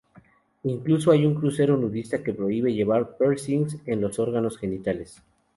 [0.63, 5.21] Incluso hay un crucero nudista que prohíbe llevar "piercings" en los órganos genitales.